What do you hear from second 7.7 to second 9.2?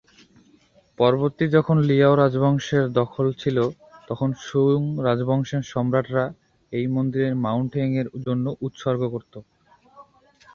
হেং-এর জন্য উত্সর্গ